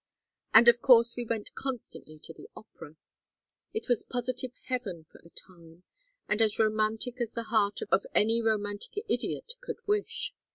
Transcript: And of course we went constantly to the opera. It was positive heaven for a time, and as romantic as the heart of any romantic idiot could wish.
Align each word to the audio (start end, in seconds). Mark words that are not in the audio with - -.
And 0.51 0.67
of 0.67 0.81
course 0.81 1.15
we 1.15 1.25
went 1.27 1.53
constantly 1.53 2.17
to 2.23 2.33
the 2.33 2.49
opera. 2.55 2.95
It 3.71 3.87
was 3.87 4.01
positive 4.01 4.51
heaven 4.63 5.05
for 5.11 5.21
a 5.23 5.29
time, 5.29 5.83
and 6.27 6.41
as 6.41 6.57
romantic 6.57 7.21
as 7.21 7.33
the 7.33 7.43
heart 7.53 7.81
of 7.91 8.07
any 8.15 8.41
romantic 8.41 8.97
idiot 9.07 9.53
could 9.61 9.77
wish. 9.85 10.33